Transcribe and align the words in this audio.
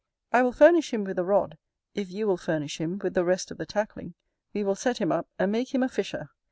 I 0.33 0.41
will 0.41 0.51
furnish 0.51 0.91
him 0.95 1.03
with 1.03 1.19
a 1.19 1.23
rod, 1.23 1.59
if 1.93 2.09
you 2.09 2.25
will 2.25 2.35
furnish 2.37 2.81
him 2.81 2.97
with 3.03 3.13
the 3.13 3.23
rest 3.23 3.51
of 3.51 3.59
the 3.59 3.67
tackling: 3.67 4.15
we 4.51 4.63
will 4.63 4.73
set 4.73 4.97
him 4.97 5.11
up, 5.11 5.29
and 5.37 5.51
make 5.51 5.75
him 5.75 5.83
a 5.83 5.89
fisher. 5.89 6.31